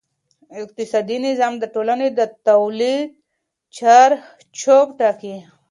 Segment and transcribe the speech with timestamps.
[0.61, 3.07] اقتصادي نظام د ټولنې د تولید
[3.77, 5.35] چارچوب ټاکي.